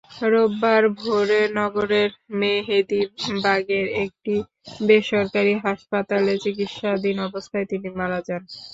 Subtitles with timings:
[0.31, 2.09] রোববার ভোরে নগরের
[2.39, 4.33] মেহেদিবাগের একটি
[4.87, 8.41] বেসরকারি হাসপাতালে চিকিৎসাধীন অবস্থায় তিনি মারা যান।